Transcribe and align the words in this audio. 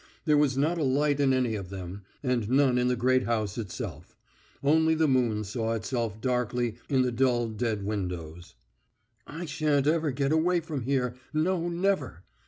There 0.25 0.35
was 0.35 0.57
not 0.57 0.79
a 0.79 0.83
light 0.83 1.19
in 1.19 1.31
any 1.31 1.53
of 1.53 1.69
them, 1.69 2.01
and 2.23 2.49
none 2.49 2.79
in 2.79 2.87
the 2.87 2.95
great 2.95 3.25
house 3.25 3.59
itself; 3.59 4.15
only 4.63 4.95
the 4.95 5.07
moon 5.07 5.43
saw 5.43 5.73
itself 5.73 6.19
darkly 6.19 6.77
in 6.89 7.03
the 7.03 7.11
dull 7.11 7.49
dead 7.49 7.85
windows. 7.85 8.55
"I 9.27 9.45
shan't 9.45 9.85
ever 9.85 10.09
get 10.09 10.31
away 10.31 10.59
from 10.59 10.81
here; 10.85 11.13
no, 11.35 11.69
never!" 11.69 12.23